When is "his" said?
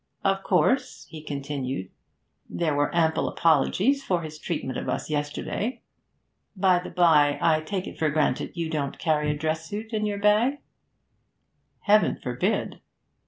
4.23-4.39